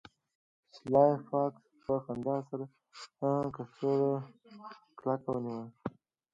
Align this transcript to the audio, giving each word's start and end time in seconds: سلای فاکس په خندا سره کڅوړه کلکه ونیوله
سلای 0.75 1.13
فاکس 1.27 1.63
په 1.83 1.93
خندا 2.03 2.37
سره 2.49 2.65
کڅوړه 3.55 4.13
کلکه 4.99 5.27
ونیوله 5.33 5.67